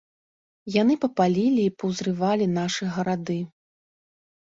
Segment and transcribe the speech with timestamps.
[0.75, 3.41] Яны папалілі і паўзрывалі нашы гарады.